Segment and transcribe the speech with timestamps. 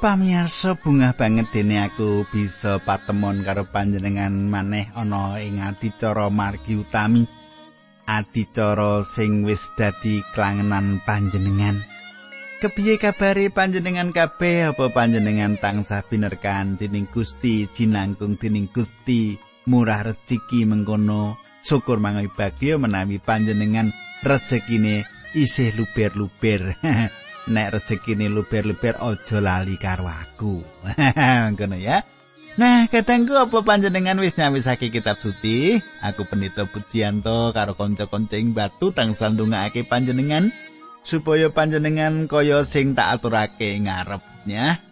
[0.00, 6.80] Para pamirsa bungah banget dene aku bisa patemon karo panjenengan maneh ana ing adicara margi
[6.80, 7.28] utami.
[8.08, 11.84] Adicara sing wis dadi klangenan panjenengan.
[12.64, 19.36] Kepiye kabare panjenengan kabeh apa panjenengan tansah binerkan dening Gusti jinangkung dening Gusti
[19.68, 23.92] murah rezeki mengkono syukur mangai bagya menawi panjenengan
[24.24, 25.04] rezekine
[25.36, 26.72] isih luber-luber.
[27.50, 30.62] nek rezekine luber-luber aja lali karo aku.
[31.58, 32.06] Ngono ya.
[32.58, 35.78] Nah, katengku apa panjenengan wis nyawisake kitab suci?
[36.02, 40.50] Aku Pendeta Pujianto karo kanca-kanca ing Batu tansah ndongaake panjenengan
[41.06, 44.82] supaya panjenengan kaya sing tak aturake ngarepnya.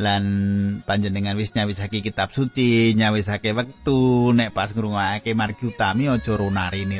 [0.00, 0.24] Lan
[0.88, 6.96] panjenengan wis nyawisake kitab suci, nyawisake wektu nek pas ngrungokake margi utami aja ronarini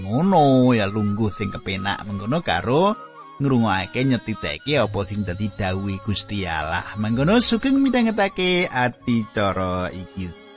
[0.00, 6.84] ngono ya lungguh sing kepenak mengkono karo ngrungokake nyetitake apa sing dadi dawuh Gusti Allah.
[7.00, 10.51] Mangkono sugeng midhangetake ati cara iki.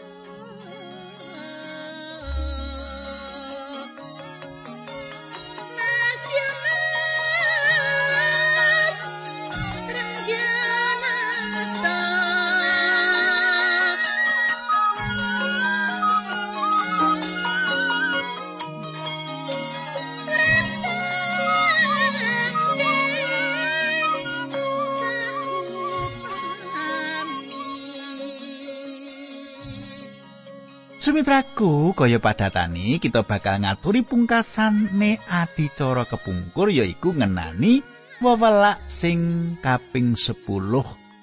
[31.15, 37.79] Sumitraku kaya padatani kita bakal ngaturi pungkasane adicara kepungkur yaiku ngenani
[38.19, 40.43] wewelak sing kaping 10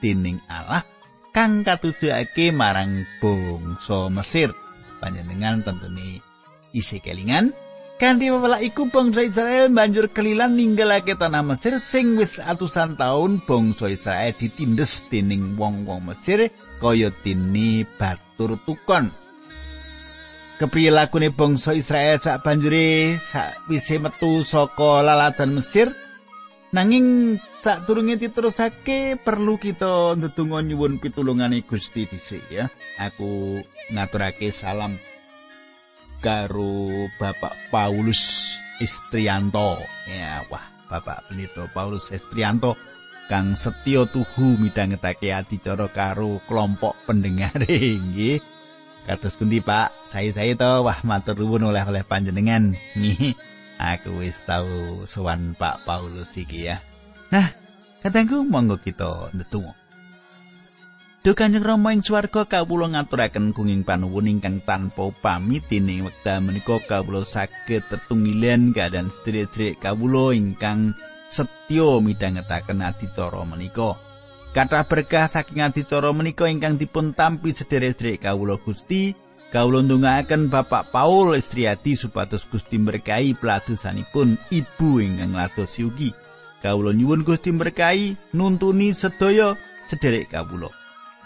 [0.01, 0.81] dening Allah
[1.37, 4.57] kang katujake marang bangsa Mesir.
[4.97, 6.25] Panjenengan tenteni
[6.73, 7.53] isi kelingan
[8.01, 13.93] kanthi wewelak iku bangsa Israel banjur kelilan ninggalake tanah Mesir sing wis atusan taun bangsa
[13.93, 16.49] Israel ditindes dening wong-wong Mesir
[16.81, 19.21] kaya dene batur tukon.
[20.63, 25.91] Kepriye lakune bangsa Israel sak banjure sakwise metu saka laladan Mesir.
[26.71, 32.71] Nanging sak turunge diterusake perlu kita ndedonga nyuwun pitulungane Gusti dhisik ya.
[33.03, 33.59] Aku
[33.91, 35.03] ngaturake salam
[36.23, 42.79] karo Bapak Paulus Istrianto ya wah Bapak Benito Paulus Istrianto
[43.27, 48.52] kang setya tuhu midhangetake adicara karo kelompok pendengar nggih
[49.03, 50.13] Kados pundi Pak?
[50.15, 52.79] Saya-saya to wah matur nuwun oleh-oleh panjenengan.
[52.95, 53.35] Nih,
[53.83, 56.79] aku wis tau sowan Pak Paulus iki ya.
[57.35, 57.51] Nah,
[57.99, 59.75] katengku monggo kita ndedonga.
[61.23, 66.83] Duh Kanjeng Rama ing swarga kawula ngaturaken kenging panuwun ingkang tanpa upami dening wekdal menika
[66.83, 70.99] kawula saged tetunggilan keadaan sedherek kawula ingkang
[71.31, 74.12] setya midhangetaken adicara menika.
[74.53, 79.17] Kathah berkah saking adicara menika ingkang dipun tampi sederek-sederek kawula Gusti,
[79.49, 86.13] kawula ndongaaken Bapak Paul Istriati supados Gusti berkahi peladosanipun ibu ingkang lados yugi.
[86.61, 89.57] Kawula nyuwun Gusti berkahi nuntuni sedaya
[89.89, 90.69] sederek kawula.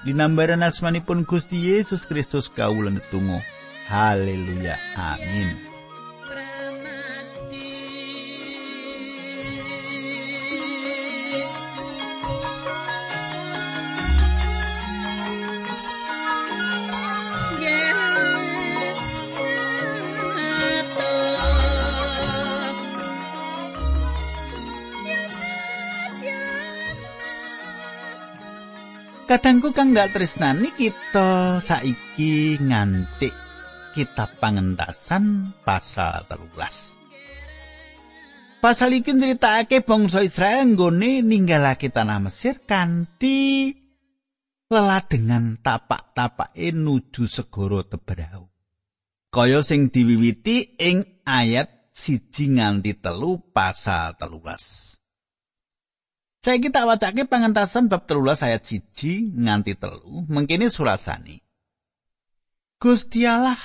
[0.06, 3.42] Linambaran asmanipun Gusti Yesus Kristus kawula netunggal.
[3.90, 4.78] Haleluya.
[4.94, 5.75] Amin.
[29.26, 33.34] Kadangku kang gak tresnani kita saiki ngantik
[33.90, 36.94] kitab pangentasan pasal telulas.
[38.62, 43.74] Pasal iki nyritakake bangsa Israel nggone ninggalake tanah Mesir kanthi
[44.70, 48.46] leladengan tapak-tapake nuju segara Tebrau.
[49.34, 54.94] Kaya sing diwiwiti ing ayat siji nganti telu pasal telulas.
[56.46, 61.42] Saya kita wacake pangentasan bab telulas ayat siji nganti telu mengkini surasani.
[62.78, 63.58] Gusti Allah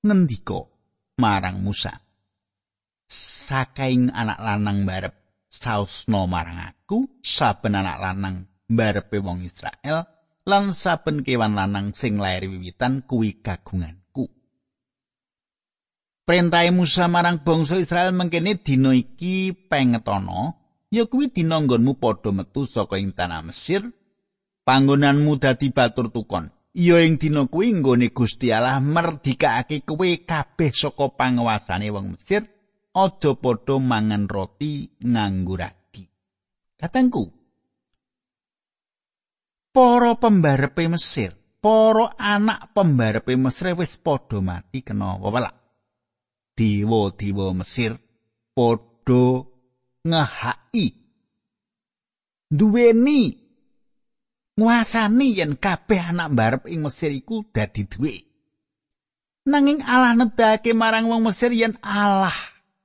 [0.00, 0.72] ngendika
[1.20, 1.92] marang Musa.
[3.12, 5.12] Sakaing anak lanang barep
[5.52, 10.08] sausno marang aku, saben anak lanang barepe wong Israel,
[10.48, 14.32] lan saben kewan lanang sing lair wiwitan kuwi kagunganku.
[16.24, 20.61] Perintah Musa marang bangsa Israel mengkene dina iki pengetono
[20.92, 23.88] ya kuwi dina nggonmu padha metu saka ing tanah Mesir.
[24.62, 26.52] Panggonanmu dadi batur tukon.
[26.76, 32.46] Iya ing dina kuwi nggone Gusti Allah merdikake kowe kabeh saka panguasane wong Mesir
[32.92, 36.04] aja padha mangan roti nganggo ragi.
[36.76, 37.42] Katengku
[39.72, 45.56] para pembarepe Mesir, para anak pembarepe Mesir wis padha mati kena wewelak.
[46.52, 47.96] Dewa-dewa Mesir
[48.52, 49.51] padha
[50.02, 50.98] ngehaki
[52.50, 53.38] duweni
[54.58, 58.26] nguasani yen kabeh anak mbarep ing Mesir iku dadi duwe.
[59.42, 62.34] Nanging Allah nedake marang wong Mesir yen Allah,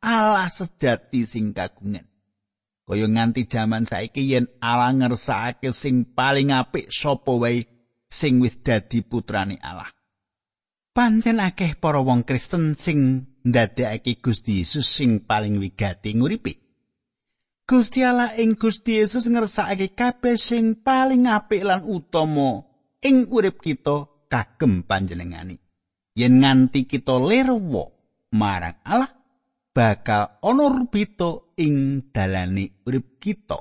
[0.01, 2.05] Allah sejati sing kagungan.
[2.87, 7.67] Kaya nganti jaman saiki yen Allah ngersakake sing paling apik sapa wae
[8.07, 9.91] sing wis dadi putrane Allah.
[10.95, 16.66] Pancen akeh para wong Kristen sing ndadekake Gusti Yesus sing paling wigati nguripi.
[17.67, 22.63] Gusti Allah ing Gusti Yesus ngersakake kabeh sing paling apik lan utama
[23.03, 25.59] ing urip kita kagem panjenengani.
[26.15, 27.91] yen nganti kita lirwa
[28.31, 29.11] marang Allah
[29.75, 33.59] bakal ana rubito ing dalane urip kita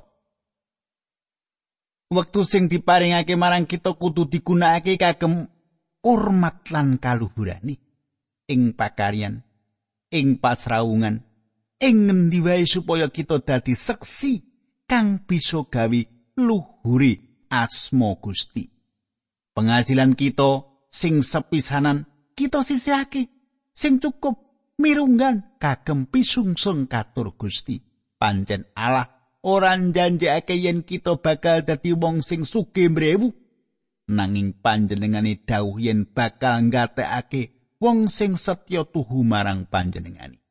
[2.14, 5.50] wektu sing diparingake marang kita kudu digunakake kagem
[6.06, 7.75] hormat lan kaluhurani
[8.47, 9.43] ing pakaryan
[10.14, 11.25] ing pasraungan
[11.81, 14.40] ing ngendi wae supaya kita dadi seksi
[14.88, 16.00] kang bisa gawe
[16.40, 18.69] luhuri asmo Gusti?
[19.56, 23.28] Penghasilan kita sing sepisanan kita sisihake
[23.73, 24.40] sing cukup
[24.81, 27.81] mirunggan kagem pisungsung katur Gusti.
[28.17, 29.12] Pancen Allah
[29.44, 33.37] ora janjekake yen kita bakal dadi wong sing sugih mrewu
[34.08, 40.45] nanging panjenengane dawuh yen bakal nggatekake wong sing setya tuhu marang panjenengane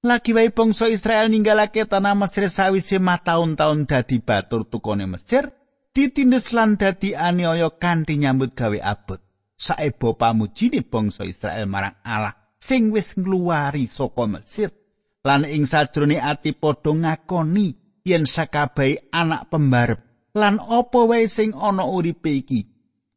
[0.00, 5.52] Lagi wae bangsa Israel ninggalake tanah Mesir sawise mah taun-taun dadi batur tukone Mesir,
[5.92, 9.20] ditindes lan dadi aniaya kanthi nyambut gawe abot.
[9.60, 14.72] saebo pamujine bangsa Israel marang Allah sing wis ngluwari saka Mesir.
[15.20, 17.76] Lan ing sajrone ati padha ngakoni
[18.08, 20.00] yen sakabehi anak pembarep
[20.32, 22.64] lan apa wae sing ana uripe iki?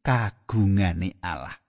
[0.04, 1.63] Kagungane Allah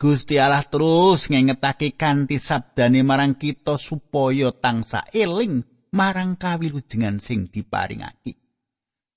[0.00, 5.60] Gusti Allah terus ngengetake kanthi sabdane marang kita supaya tangsa eling
[5.92, 8.40] marang kawilujengan sing diparingake.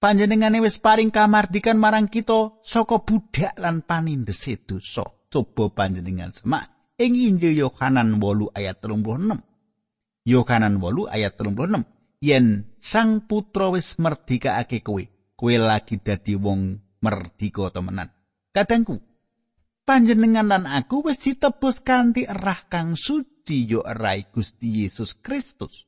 [0.03, 5.07] panjenengane wis paring kamardikan marang kita saka budak lan panindese dosa.
[5.31, 6.68] Coba panjenengan semak
[7.00, 9.39] ing Injil Yohanan 8 ayat 36.
[10.27, 11.88] Yohanan 8 ayat 36.
[12.19, 15.03] Yen Sang Putra wis merdikake kowe,
[15.39, 18.12] kowe lagi dadi wong merdika temenan.
[18.51, 19.00] Kadangku,
[19.83, 25.88] panjenengan lan aku wis ditebus kanthi erah kang suci yo erai Gusti Yesus Kristus.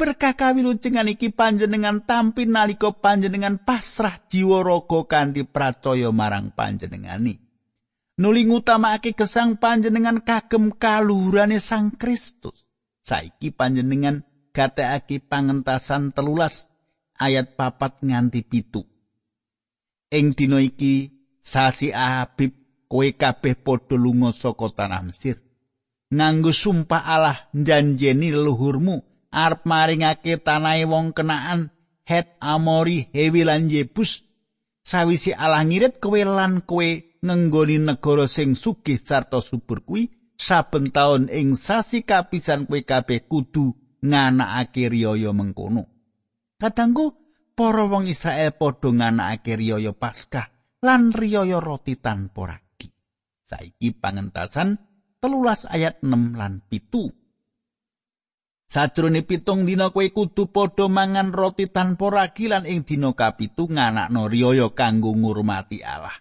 [0.00, 7.36] berkah kawilujengan iki panjenengan tampi nalika panjenengan pasrah jiwa raga kanthi pracaya marang panjenengani.
[8.16, 12.64] Nuli ngutamakake gesang panjenengan kagem kaluhurane Sang Kristus.
[13.04, 14.24] Saiki panjenengan
[14.56, 16.72] gatekake pangentasan telulas
[17.20, 18.88] ayat papat nganti pitu.
[20.08, 21.12] Ing dina iki
[21.44, 22.59] sasi Habib
[22.90, 25.38] kowe kabeh padha lunga saka tanah Mesir.
[26.10, 28.96] Nganggo sumpah Allah njanjeni leluhurmu
[29.30, 31.70] arep maringake tanahe wong kenaan
[32.02, 34.26] Het Amori Hewi lan Yebus.
[34.82, 36.88] Sawisi Allah ngirit kowe lan kowe
[37.22, 43.78] ngenggoni negara sing sugih sarta subur kuwi saben taun ing sasi kapisan kowe kabeh kudu
[44.02, 45.86] nganakake riyaya mengkono.
[46.58, 47.14] Kadangku
[47.54, 50.50] para wong Israel padha nganakake riyaya Paskah
[50.82, 52.58] lan riyaya roti tanpa
[53.50, 54.78] saiki pangentasan
[55.18, 57.10] telulas ayat 6 lan pitu
[58.70, 64.30] Sajrone pitung dina kowe kudu padha mangan roti tanpa ragi lan ing dina kapitu nganakno
[64.30, 66.14] riyaya kanggo ngurmati Allah.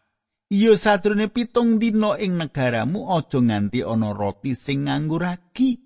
[0.49, 5.77] Iya sajrone pitung dina ing negaramu aja nganti ana roti sing nganggo ragi.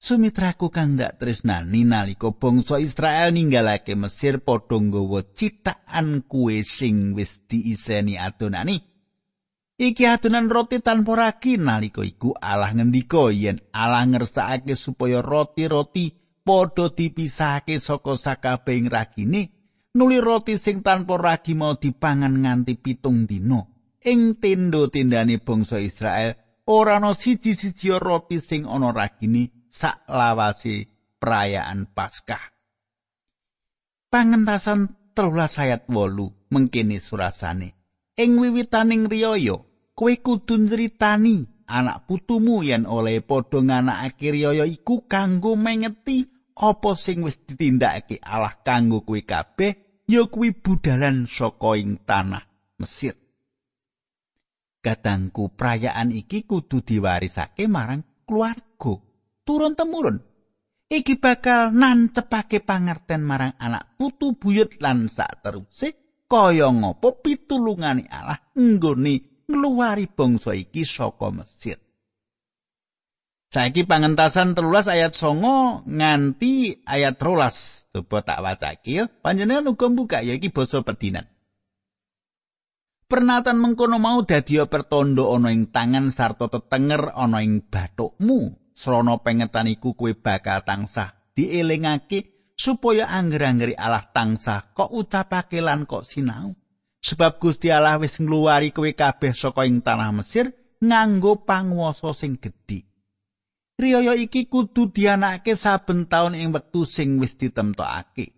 [0.00, 7.44] Sumitraku kang dak tresnani nalika bangsa Israel ninggalake Mesir padha nggawa citakan kue sing wis
[7.44, 8.95] diiseni adonani.
[9.76, 16.88] Iki adonan roti tanpa ragi nalika iku Allah ngendika yen Allah ngersakake supaya roti-roti padha
[16.96, 19.52] dipisahake saka sakabehing ragine
[19.92, 23.68] nuli roti sing tanpa ragi mau dipangan nganti pitung dina.
[24.00, 30.88] Ing tenda-tendane bangsa Israel ora ana siji-siji roti sing ana ragine sak lawase
[31.20, 32.40] perayaan Paskah.
[34.08, 37.75] Pangentasan 13 ayat 8 mengkene surasane
[38.16, 39.56] ing wiwitaning riyaya
[39.96, 41.36] kowe kudu nritani
[41.68, 46.24] anak putumu yen oleh padha nganakake riyaya iku kanggo mengeti
[46.56, 52.44] apa sing wis ditindakake Allah kanggo kowe kabeh ya kuwi budalan saka ing tanah
[52.76, 53.16] Mesir.
[54.84, 59.00] Kadangku perayaan iki kudu diwarisake marang keluarga
[59.48, 60.20] turun temurun.
[60.86, 69.46] iki bakal nancepake pangerten marang anak putu buyut lan sateruse kaya ngopo pitulungane Allah nggone
[69.46, 71.78] ngluwari bangsa iki saka Mesir.
[73.46, 77.88] Saiki pangentasan telulas ayat songo nganti ayat rolas.
[77.94, 79.04] Coba tak wacake ya.
[79.08, 81.24] Panjenengan uga buka ya iki basa pedinan.
[83.06, 88.66] Pernatan mengkono mau dadi pertondo ana ing tangan sarta tetenger ana ing bathukmu.
[88.76, 96.08] Srana pengetan iku kowe bakal tansah dielingake supaya angger-anggeri Allah tansah kok ucapake lan kok
[96.08, 96.56] sinau.
[97.04, 100.50] Sebab Gusti Allah wis ngluwari kowe kabeh saka ing tanah Mesir
[100.82, 102.82] nganggo panguwasa sing gedhe.
[103.76, 108.32] Riyaya iki kudu dianake saben taun ing wektu sing wis ditemtokake.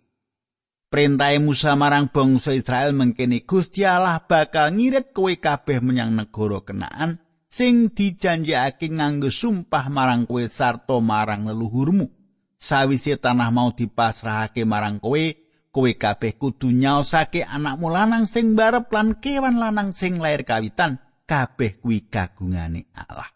[0.88, 7.22] Perintah Musa marang bangsa Israel mengkene Gusti Allah bakal ngirit kowe kabeh menyang negara Kenaan
[7.48, 12.17] sing dijanjekake nganggo sumpah marang kowe sarta marang leluhurmu.
[12.58, 15.24] Sawise tanah mau dipasrahake marang kowe,
[15.70, 21.78] kowe kabeh kudu nyaosake anakmu lanang sing barep lan kewan lanang sing lair kawitan, kabeh
[21.78, 23.30] kuwi kagungane Allah.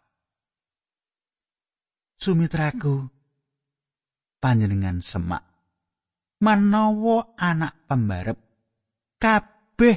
[2.19, 3.07] Sumitraku
[4.43, 5.43] panjenengan semak
[6.43, 8.39] manawa anak pembarep
[9.23, 9.97] kabeh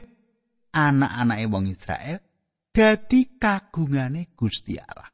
[0.69, 2.21] anak-anake wong Israel
[2.69, 5.09] dadi kagungane Gusti Allah.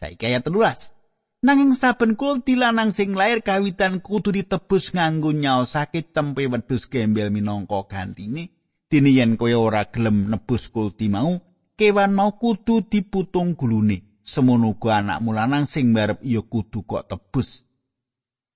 [0.00, 0.99] Saiki ayat 13.
[1.40, 7.88] Nanging saben kul dilanang sing lair kawitan kudu ditebus nganggo nyaosake tempe wedhus gembel minangka
[7.88, 8.52] gantine.
[8.90, 11.40] Dene yen kowe ora gelem nebus kulti mau,
[11.78, 14.10] kewan mau kudu diputung gulune.
[14.30, 17.64] semono uga anakmu lanang sing mbarep ya kudu kok tebus.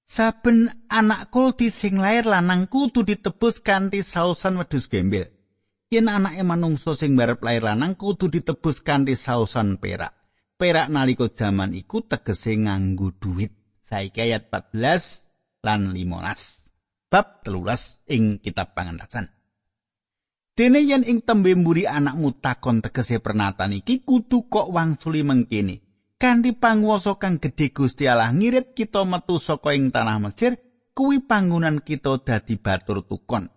[0.07, 5.27] Saben anak kulti sing lair lanang kudu ditebus kanthi sausan wedhus gembel.
[5.91, 10.24] Yen anake manungsa sing mbarep lair lanang kudu ditebus kanthi sausan perak.
[10.55, 13.51] Perak nalika jaman iku tegese nganggo duit.
[13.91, 17.11] Saiki ayat 14 lan 15.
[17.11, 19.35] Bab 13 ing kitab pangandhasan.
[20.55, 25.83] Dene yen ing tembe mburi anakmu takon tegese pernatan iki kudu kok wangsuli mengkene.
[26.23, 30.55] Kanthi panguwasa kang gedhe Gusti Allah ngirit kita metu saka ing tanah Mesir,
[30.95, 33.51] kuwi panggonan kita dadi batur tukon.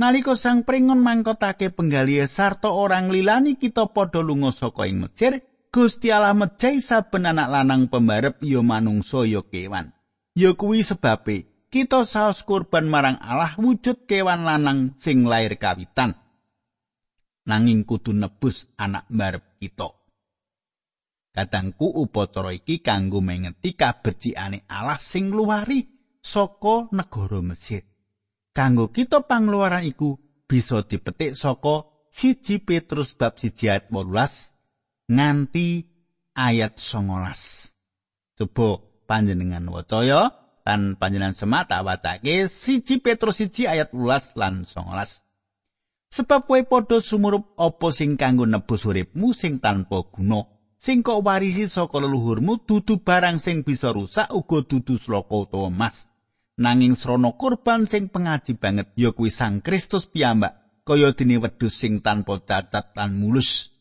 [0.00, 6.14] Nalika sang pringon mangkotake penggali sarta orang lilani kita padha lunga saka ing Mesir, Gusti
[6.14, 9.90] Allah mejahi saben anak lanang pembarep ya manungsa ya kewan.
[10.38, 16.14] Ya kuwi sebabe kita saos kurban marang Allah wujud kewan lanang sing lair kawitan.
[17.50, 19.90] Nanging kudu nebus anak mbarep kita.
[21.34, 25.90] Kadangku upacara iki kanggo mengeti kabecikane Allah sing luwari
[26.22, 27.82] saka negara Mesir.
[28.54, 34.53] Kanggo kita pangluaran iku bisa dipetik saka siji Petrus bab siji ayat 18
[35.10, 35.84] nganti
[36.34, 38.68] ayat 19 coba
[39.04, 40.32] panjenengan wacaya
[40.64, 45.24] lan panjenengan semak tak wacake siji Petrus siji ayat 12 lan 19.
[46.14, 50.46] Sebab kowe padha sumurup apa sing kanggo nebus uripmu sing tanpa guna,
[50.78, 56.06] sing kok warisi saka leluhurmu dudu barang sing bisa rusak uga dudu sloka utawa emas.
[56.54, 61.98] Nanging srana kurban sing pengaji banget ya kuwi Sang Kristus piyambak, kaya dene wedhus sing
[61.98, 63.73] tanpa cacat lan mulus.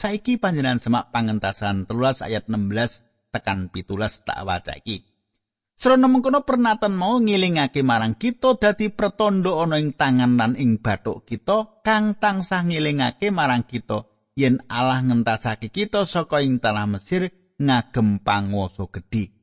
[0.00, 5.04] Saiki panjenengan semak pangentasan 13 ayat 16 tekan pitulas tak waca iki.
[5.76, 11.28] Srana mengkono pernatan mau ngilingake marang kita dadi pretondo ana ing tangan lan ing bathuk
[11.28, 14.08] kita kang tansah ngilingake marang kita
[14.40, 17.28] yen Allah ngentasake kita saka ing tanah Mesir
[17.60, 19.36] ngagem panguwasa gedhe.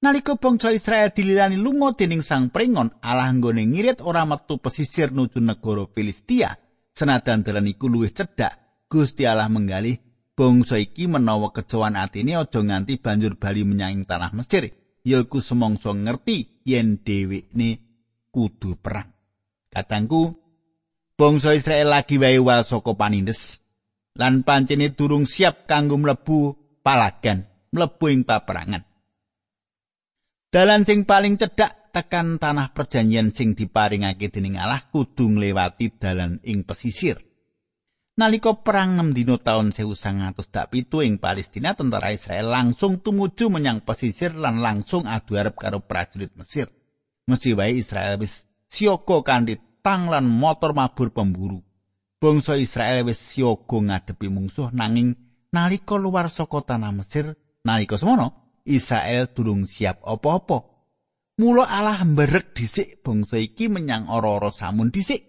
[0.00, 5.44] Nalika bangsa Israel dililani lunga dening sang pringon, Allah nggone ngirit ora metu pesisir nuju
[5.44, 6.56] negara Filistia.
[6.96, 10.00] Senajan dalan iku luwih cedhak, Gusti Allah menggalih
[10.32, 14.72] bangsa iki menawa kecowan atine aja nganti banjur bali menyang tanah Mesir.
[15.08, 17.80] yaiku semongso ngerti yen dhewekne
[18.28, 19.08] kudu perang.
[19.72, 20.36] Katangku,
[21.16, 23.64] bangsa Israel lagi wae wal saka panindes
[24.18, 28.82] lan pancene durung siap kanggo mlebu palagan, mlebu ing paperangan.
[30.48, 36.64] Dalan sing paling cedhak tekan tanah perjanjian sing diparingake dening Allah kudu ngliwati dalan ing
[36.64, 37.27] pesisir.
[38.18, 44.58] Nalika perang 6 dina taun 1907 ing Palestina tentara Israel langsung tumuju menyang pesisir lan
[44.58, 46.66] langsung adu arep karo prajurit Mesir.
[47.30, 51.62] Mesti wae Israel wis siaga kanthi tang lan motor mabur pemburu.
[52.18, 55.14] Bangsa Israel wis siaga ngadepi mungsuh nanging
[55.54, 60.66] nalika luar saka tanah Mesir, nalika semono Israel durung siap apa-apa.
[61.38, 65.27] Mula Allah mberek dhisik bangsa iki menyang ora-ora samun dhisik.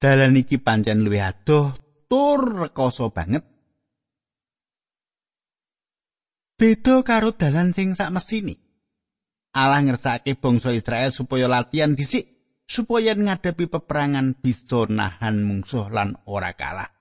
[0.00, 1.76] Dalan iki pancen luwih adoh
[2.08, 3.44] tur rekoso banget
[6.60, 8.52] Beda karo dalan sing sak mesini.
[9.56, 12.28] Allah ngersake bangsa Israel supaya latihan dhisik
[12.68, 16.92] supaya ngadepi peperangan bisa nahan mungsuh lan ora kalah.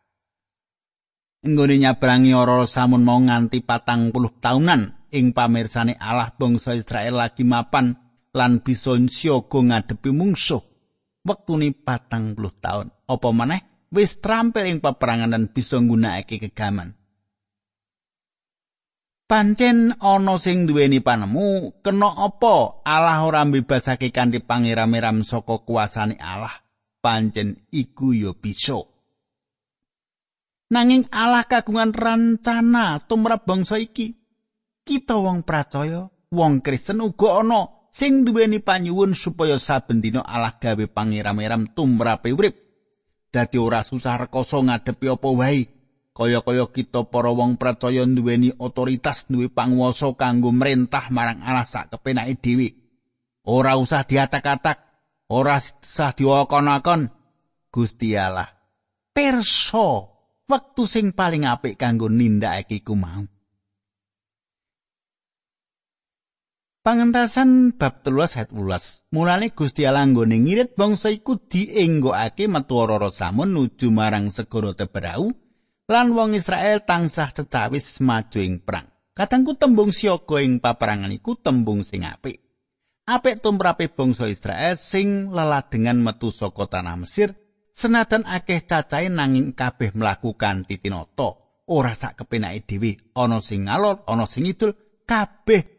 [1.44, 7.44] Nggone nyabrangi ora samun mau nganti patang puluh taunan ing pamirsane Allah bangsa Israel lagi
[7.44, 8.00] mapan
[8.32, 10.69] lan bisa siaga ngadepi mungsuh.
[11.30, 12.90] Wektune patang puluh taun.
[13.06, 16.98] Apa maneh wis trampil ing peperangan dan bisa nggunakake kegaman.
[19.30, 26.66] Pancen ana sing duweni panemu, kena apa Allah ora mbebasake kanthi pangeram-eram saka kuasane Allah?
[26.98, 28.82] Pancen iku ya bisa.
[30.74, 34.18] Nanging Allah kagungan rencana tumrap bangsa iki.
[34.82, 40.86] Kita wong percaya, wong Kristen uga ana sing duweni panyuwun supaya saben dina Allah gawe
[40.90, 42.56] pangeram-eram tumrape urip.
[43.30, 45.70] Dadi ora susah rekoso ngadepi apa wae
[46.18, 52.42] kaya-kaya kita para wong percaya duweni otoritas duwe panguwasa kanggo merintah marang Allah sak kepenake
[52.42, 52.70] dhewe.
[53.50, 54.78] Ora usah diatak-atak,
[55.32, 57.10] ora usah diokon-okon.
[57.70, 58.60] Gusti Allah
[59.20, 59.88] perso
[60.48, 63.28] wektu sing paling apik kanggo nindakake iku mau.
[66.80, 69.12] Pangentasan bab 13 ayat 18.
[69.12, 75.28] Mulane Gusti Allah nggone ngirit bangsa iku dienggokake metu ora samun nuju marang segara Teberau
[75.92, 78.88] lan wong Israel tansah cecawis maju ing perang.
[79.12, 82.40] Katangku tembung siaga ing paperangan iku tembung sing apik.
[83.04, 87.36] Apik tumrape bangsa Israel sing leladengan metu saka tanah Mesir
[87.76, 91.60] senajan akeh cacahe nanging kabeh mlakukan titinoto.
[91.68, 94.74] Ora sak kepenake dhewe, ana sing ngalor, ana sing idul,
[95.04, 95.79] kabeh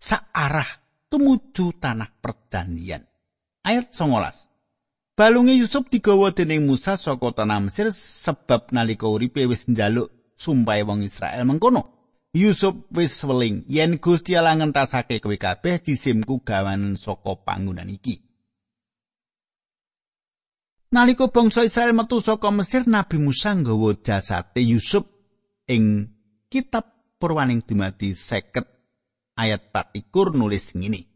[0.00, 0.80] sak arah
[1.12, 3.04] tumuju tanah perjanjian.
[3.60, 4.48] Ayat 19.
[5.12, 10.08] Balunge Yusuf digawa dening Musa saka tanah Mesir sebab nalika uripe wis njaluk
[10.40, 11.92] sumpahe wong Israel mengkono.
[12.32, 18.24] Yusuf wis weling yen Gusti Allah ngentasake kowe kabeh disimku gawanen saka panggonan iki.
[20.90, 25.04] Nalika bangsa Israel metu saka Mesir, Nabi Musa nggawa jasate Yusuf
[25.68, 26.08] ing
[26.48, 26.88] kitab
[27.20, 28.79] Purwaning Dumadi 50
[29.36, 31.06] ayat 4 nulis ngene.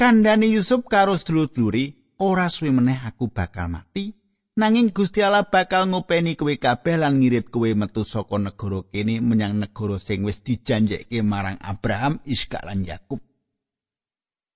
[0.00, 4.16] Kandhane Yusuf karo sedulur-dulure ora suwe meneh aku bakal mati
[4.60, 9.56] nanging Gusti Allah bakal ngopeni kowe kabeh lan ngirit kowe metu saka negara kene menyang
[9.56, 13.24] negara sing wis dijanjekake marang Abraham, Iskak lan Yakub.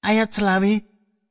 [0.05, 0.72] Ayat selawe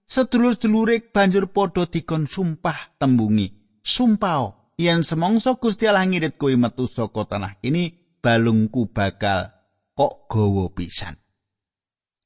[0.10, 3.82] sedulur-sedulure banjur padha dikon sumpah tembungi.
[3.86, 9.54] Sumpah yen semongso Gusti Allah ngirit kowe metu saka tanah kene balungku bakal
[9.94, 11.23] kok gawa pisan.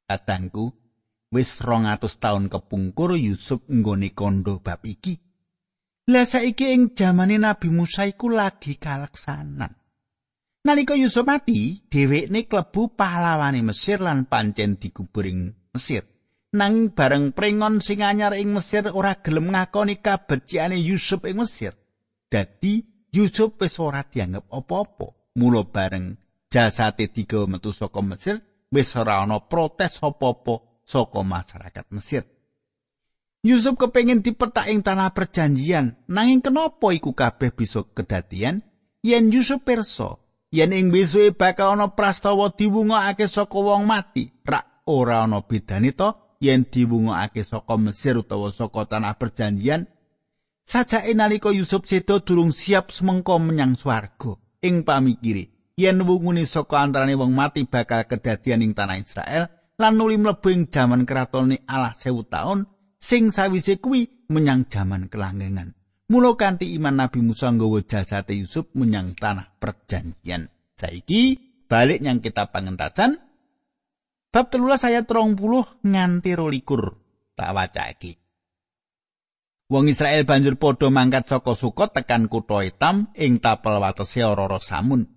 [0.08, 0.72] Katangku,
[1.36, 5.20] wis 200 taun kepungkur Yusuf nggone kondo bab iki.
[6.08, 9.76] Lah saiki ing jamane Nabi Musa iku lagi kalaksanan.
[10.64, 16.08] Nalika Yusuf mati, dhewekne klebu pahlawane Mesir lan pancen dikubur ing Mesir.
[16.56, 21.76] Nang bareng pringon sing anyar ing Mesir ora gelem ngakoni kabeciane Yusuf ing Mesir.
[22.32, 25.36] Dadi Yusuf wis ora dianggep apa-apa.
[25.36, 26.16] Mula bareng
[26.48, 28.40] jasate digawa metu saka Mesir,
[28.72, 32.24] wis ora ana protes apa-apa saka masyarakat Mesir.
[33.46, 38.66] Yusuf kepengin dipetak ing tanah perjanjian, nanging kenapa iku kabeh bisa kedadian?
[39.06, 40.20] Yen Yusuf perso,
[40.52, 46.12] yen ing besuke bakal ana prastawa diwungokake saka wong mati, rak ora ana bedane to
[46.44, 49.88] yen diwungokake saka Mesir utawa saka tanah perjanjian.
[50.68, 57.14] Sajake nalika Yusuf sedo durung siap semengko menyang swarga, ing pamikire yen wungune saka antarane
[57.14, 59.46] wong mati bakal kedadian ing tanah Israel,
[59.78, 62.66] lan nuli mlebu ing jaman kratone Allah sewu taun
[62.98, 65.78] sing sawise kuwi menyang jaman kelanggengan.
[66.10, 70.50] Mula kanthi iman Nabi Musa nggawa jasate Yusuf menyang tanah perjanjian.
[70.74, 71.36] Saiki
[71.68, 73.20] balik nyang kita pangentasan
[74.32, 78.14] bab 13 ayat 30 nganti 22 tak wacake.
[79.68, 85.17] Wong Israel banjur padha mangkat saka Sukot tekan kutha Etam ing tapel watese ora samun.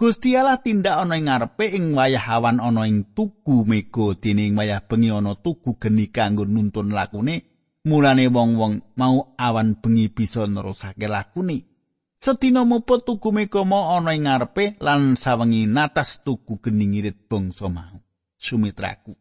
[0.00, 4.56] Gusti Allah tindak ana ing ngarepe ing wayah awan ana ing tugu mega dene ing
[4.56, 7.44] wayah bengi ana tugu geni kanggo nuntun lakune.
[7.84, 11.68] Mulane wong-wong mau awan bengi bisa nerusake lakune.
[12.16, 17.68] Sedina muput tugu mega mau ana ing ngarepe lan sawengi natas tugu geni ngirit bangsa
[17.68, 18.00] mau.
[18.40, 19.12] Sumitraku.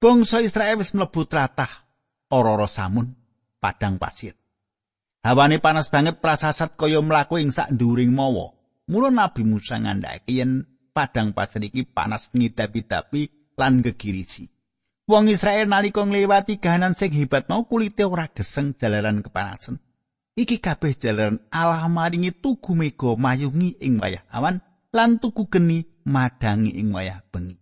[0.00, 1.92] Bangsa Israel wis mlebu tratah
[2.32, 3.12] ora-ora samun
[3.60, 4.32] padang pasir.
[5.20, 10.66] Hawane panas banget prasasat kaya mlaku ing sak nduring mawa Mula Nabi Musa ngandhake yen
[10.90, 14.50] padang pasir iki panas ngidapi-dapi lan gegirisi.
[15.06, 19.78] Wong Israel nalika ngliwati kahanan sing hebat mau kulite ora geseng jalaran kepanasan.
[20.32, 24.64] Iki kabeh jalaran Allah maringi tugu mega mayungi ing wayah awan
[24.94, 27.60] lan tuku geni madangi ing wayah bengi.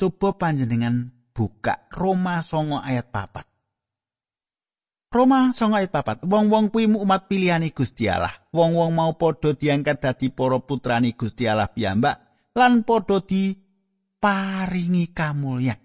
[0.00, 3.51] Coba panjenengan buka Roma songo ayat papat.
[5.12, 6.24] Roma songo ayat papat.
[6.24, 8.32] Wong-wong kuwi umat pilihane Gusti Allah.
[8.48, 13.52] Wong-wong mau padha diangkat dadi para putrani Gusti Allah piyambak lan padha di
[14.16, 15.76] paringi kamulyan.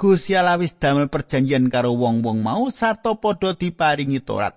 [0.00, 4.56] Gusti Allah wis damel perjanjian karo wong-wong mau sarta padha diparingi Torat.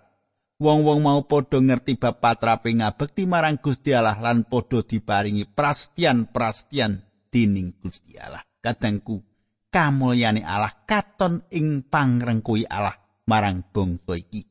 [0.57, 7.75] Wong-wong mau padha ngerti bab patrape ngabekti marang Gusti Allah lan padha diparingi prastian-prastian dening
[7.75, 8.41] Gusti Allah.
[8.63, 9.19] Kadangku
[9.67, 14.47] kamulyane Allah katon ing pangrengkuhi Allah marang bangsa iki.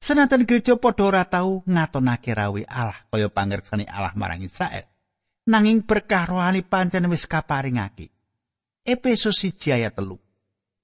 [0.00, 4.88] Senajan gereja padha ora tau ngatonake rawe Allah kaya pangersane Allah marang Israel.
[5.50, 8.14] nanging berkah rohani pancen wis kaparingake.
[8.86, 10.14] Efesus 1 ayat 3.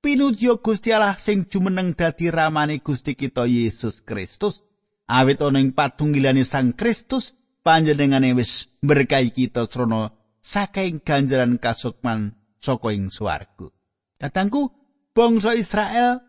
[0.02, 4.62] Pinujio Gusti Allah sing jumeneng dadi ramane Gusti kita Yesus Kristus,
[5.09, 12.94] awit ana ing patunggilane Sang Kristus, panjenengane wis berkahi kita srana saking ganjaran kasukman saka
[12.94, 13.72] ing swarga.
[14.20, 14.70] Datangku
[15.11, 16.22] bangsa Israel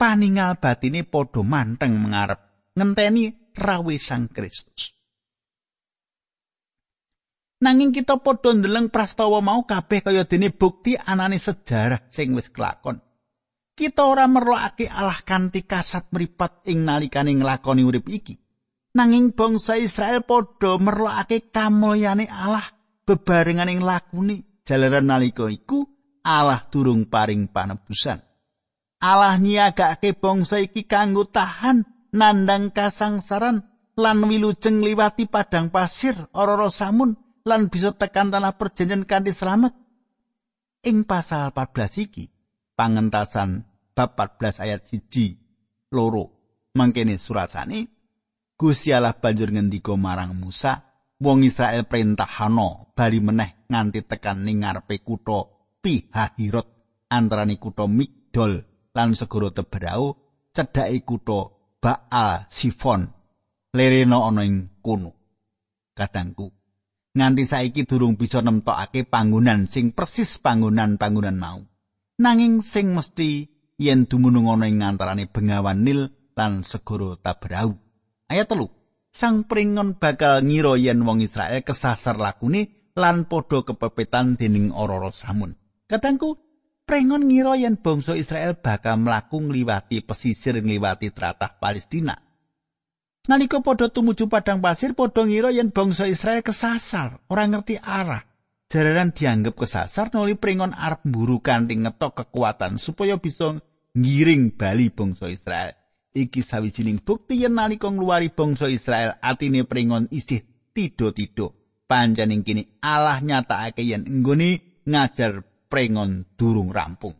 [0.00, 2.40] paningal batine padha manteng mengarep
[2.72, 4.96] ngenteni rawe Sang Kristus.
[7.60, 13.04] Nanging kita padha ndeleng prastawa mau kabeh kaya dene bukti anane sejarah sing wis kelakon.
[13.76, 18.40] Kita ora merlokake Allah kanthi kasat mripat ing nalikane nglakoni urip iki.
[18.96, 22.64] Nanging bangsa Israel padha merlokake kamulyane Allah
[23.04, 24.64] bebarengan ing lakune.
[24.64, 25.84] Jalaran nalika iku
[26.24, 28.29] Allah durung paring panebusan.
[29.00, 33.64] Allah nyiagake bangsa iki kanggo tahan nandang kasangsaran
[33.96, 37.16] lan wilujeng liwati padang pasir ora samun
[37.48, 39.72] lan bisa tekan tanah perjanjian kanthi selamat.
[40.84, 42.24] Ing pasal 14 iki,
[42.76, 43.64] pangentasan
[43.96, 46.24] bab 14 ayat 1 loro
[46.76, 47.88] mangkene surasane
[48.60, 50.84] Gusti Allah banjur ngendika marang Musa,
[51.16, 55.48] wong Israel perintahano bali meneh nganti tekan ning ngarepe kutha
[55.80, 56.68] Pihahirot
[57.08, 60.16] antarané kutha Migdol lan segara Tebrau
[60.54, 61.50] cedhake kutha
[61.80, 63.08] Baal Sifon
[63.72, 65.16] lerena ana ing kono.
[65.96, 66.50] Kadangku
[67.10, 71.60] nganti saiki durung bisa nemtokake panggonan sing persis panggonan-panggonan mau.
[72.20, 73.48] Nanging sing mesti
[73.80, 77.76] yen dumunung ana ing antarane Bengawan Nil lan Segara Tabrau.
[78.30, 78.68] Ayat telu.
[79.10, 85.58] Sang pringon bakal ngira yen wong Israel kesasar lakune lan padha kepepetan dening ora-ora samun.
[85.90, 86.38] Katangku,
[86.90, 92.18] pringon ngira yen bangsa Israel bakal mlaku ngliwati pesisir ngliwati tratah Palestina.
[93.30, 98.26] Nalika padha tumuju padang pasir, padha ngira yen bangsa Israel kesasar, ora ngerti arah.
[98.66, 103.62] Jararan dianggep kesasar nuli pringon arep mburu kanthi ngetok kekuatan supaya bisa
[103.94, 105.78] ngiring bali bangsa Israel.
[106.10, 110.42] Iki sawijining bukti yen nalika ngluwari bangsa Israel atine pringon isih
[110.74, 111.54] tido-tido.
[111.86, 117.14] Panjaning kini Allah nyatakake yen nggone ngajar pringon durung rampung.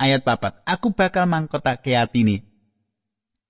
[0.00, 2.48] Ayat papat, aku bakal mangkotake atine.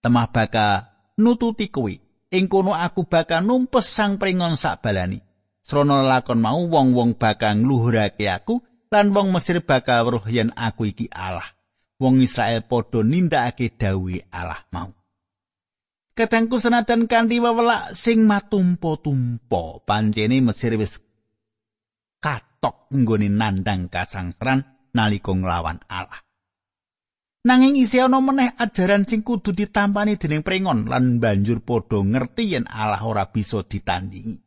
[0.03, 2.03] Temah bakal nututi kuwi.
[2.35, 5.23] Ing kono aku bakal numpes sang pringon sak balani.
[5.63, 8.59] Srana lakon mau wong-wong bakal ngluhurake aku
[8.91, 11.47] lan wong Mesir bakal weruh yen aku iki Allah.
[12.03, 14.91] Wong Israel padha nindakake dawuhe Allah mau.
[16.13, 21.01] Katangku senajan kanthi wewelak sing matumpo-tumpo, pancene Mesir wis
[22.63, 24.63] katok nggone nandang kasangsaran
[24.95, 26.23] nalika nglawan Allah.
[27.43, 32.71] Nanging isih ana meneh ajaran sing kudu ditampani dening prengon lan banjur padha ngerti yen
[32.71, 34.39] Allah ora bisa ditandingi.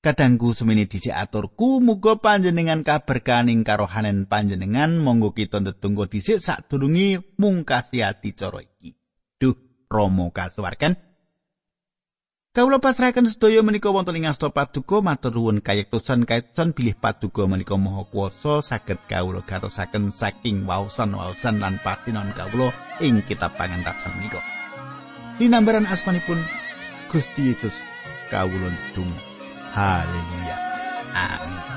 [0.00, 7.20] Kadangku semene dhisik aturku muga panjenengan kaberkaning karo hanen panjenengan monggo kita ndedonga dhisik sadurunge
[7.36, 8.96] mungkasi ati cara iki.
[9.36, 11.09] Duh, Romo kasuwarken.
[12.50, 17.78] Kawula pasrahaken sedaya menika wonten ing asta paduka matur nuwun kayektosan kayektosan bilih paduka menika
[17.78, 24.42] maha kuwasa saged kawula gatosaken saking waosan-waosan lan pasinon kawula ing kitab pangantasan menika.
[25.38, 26.42] Dinambaran asmanipun
[27.14, 27.78] Gusti Yesus
[28.34, 29.14] kawula dung.
[29.70, 30.56] Haleluya.
[31.14, 31.69] Amin.